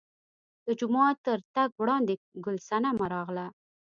[0.65, 2.13] د جومات تر تګ وړاندې
[2.43, 3.47] ګل صنمه راغله.